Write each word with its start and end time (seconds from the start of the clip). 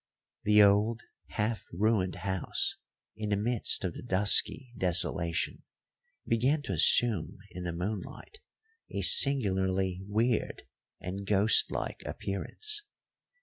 The 0.45 0.63
old, 0.63 1.03
half 1.27 1.67
ruined 1.71 2.15
house 2.15 2.77
in 3.15 3.29
the 3.29 3.37
midst 3.37 3.83
of 3.83 3.93
the 3.93 4.01
dusky 4.01 4.73
desolation 4.75 5.61
began 6.25 6.63
to 6.63 6.71
assume 6.71 7.37
in 7.51 7.65
the 7.65 7.71
moonlight 7.71 8.39
a 8.89 9.01
singularly 9.03 10.01
weird 10.07 10.63
and 10.99 11.27
ghost 11.27 11.69
like 11.69 12.01
appearance. 12.03 12.83